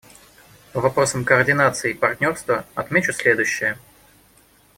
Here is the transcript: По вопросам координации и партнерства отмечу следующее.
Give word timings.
По 0.73 0.81
вопросам 0.81 1.23
координации 1.23 1.91
и 1.91 1.93
партнерства 1.93 2.65
отмечу 2.73 3.13
следующее. 3.13 3.77